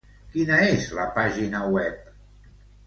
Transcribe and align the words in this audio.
Quina 0.35 0.57
és 0.69 0.87
la 1.01 1.05
pàgina 1.19 1.61
web? 1.79 2.13